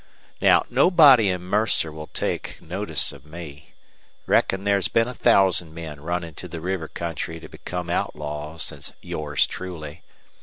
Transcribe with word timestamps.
Now, 0.41 0.65
nobody 0.71 1.29
in 1.29 1.43
Mercer 1.43 1.91
will 1.91 2.07
take 2.07 2.59
notice 2.59 3.11
of 3.11 3.23
me. 3.23 3.73
Reckon 4.25 4.63
there's 4.63 4.87
been 4.87 5.07
a 5.07 5.13
thousand 5.13 5.75
men 5.75 6.01
run 6.01 6.23
into 6.23 6.47
the 6.47 6.59
river 6.59 6.87
country 6.87 7.39
to 7.39 7.47
become 7.47 7.87
outlaws 7.87 8.63
since 8.63 8.93
yours 9.03 9.45
truly. 9.45 10.01